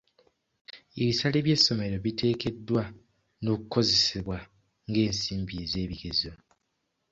[1.01, 2.83] Ebisale by'essomero biteekeddwa
[3.43, 4.37] n'okukozesebwa
[4.89, 6.31] ng'ensimbi ez'ebigezo.